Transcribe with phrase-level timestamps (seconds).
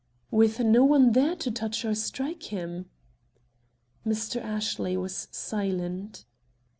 [0.31, 2.89] "With no one there to touch or strike him."
[4.03, 4.41] Mr.
[4.41, 6.25] Ashley was silent.